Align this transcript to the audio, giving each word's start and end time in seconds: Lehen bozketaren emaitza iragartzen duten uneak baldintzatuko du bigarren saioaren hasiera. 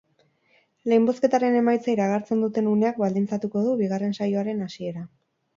Lehen 0.93 1.03
bozketaren 1.09 1.57
emaitza 1.59 1.93
iragartzen 1.95 2.41
duten 2.45 2.71
uneak 2.71 2.97
baldintzatuko 3.05 3.65
du 3.69 3.77
bigarren 3.83 4.19
saioaren 4.21 4.65
hasiera. 4.69 5.07